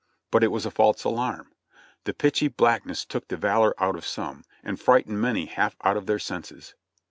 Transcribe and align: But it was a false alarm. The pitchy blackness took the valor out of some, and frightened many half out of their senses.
But 0.31 0.43
it 0.43 0.47
was 0.47 0.65
a 0.65 0.71
false 0.71 1.03
alarm. 1.03 1.51
The 2.05 2.13
pitchy 2.15 2.47
blackness 2.47 3.05
took 3.05 3.27
the 3.27 3.37
valor 3.37 3.75
out 3.77 3.95
of 3.95 4.03
some, 4.03 4.45
and 4.63 4.79
frightened 4.81 5.21
many 5.21 5.45
half 5.45 5.75
out 5.83 5.95
of 5.95 6.07
their 6.07 6.17
senses. 6.17 6.73